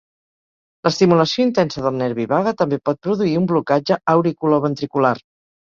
L'estimulació 0.87 1.45
intensa 1.49 1.85
del 1.89 1.97
nervi 1.99 2.27
vague 2.33 2.55
també 2.63 2.81
pot 2.91 3.03
produir 3.05 3.39
un 3.45 3.47
blocatge 3.55 4.03
auriculoventricular. 4.17 5.19